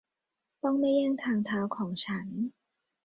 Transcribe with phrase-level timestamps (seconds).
[0.63, 2.27] ต้องไม่แย่งทางเท้าของฉัน